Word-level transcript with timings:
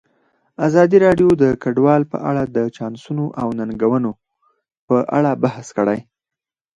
ازادي 0.67 0.97
راډیو 1.05 1.29
د 1.41 1.43
کډوال 1.63 2.01
په 2.11 2.17
اړه 2.29 2.43
د 2.55 2.57
چانسونو 2.75 3.25
او 3.41 3.47
ننګونو 3.59 4.11
په 4.87 4.95
اړه 5.17 5.31
بحث 5.43 5.67
کړی. 5.77 5.99